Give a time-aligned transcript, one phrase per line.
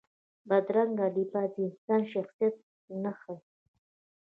[0.49, 2.55] بدرنګه لباس د انسان شخصیت
[3.03, 3.37] نه ښيي